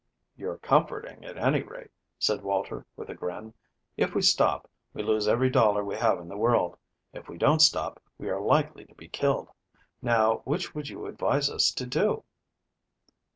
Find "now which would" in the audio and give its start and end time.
10.01-10.89